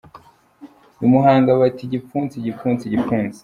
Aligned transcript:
I 1.03 1.05
Muhanga 1.11 1.49
bati 1.61 1.81
"Igipfunsi, 1.85 2.33
igipfunsi, 2.37 2.83
igipfunsi". 2.85 3.39